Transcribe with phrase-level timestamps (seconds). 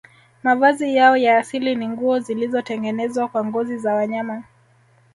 [0.43, 4.43] Mavazi yao ya asili ni nguo zilizotengenezwa kwa ngozi za wanyama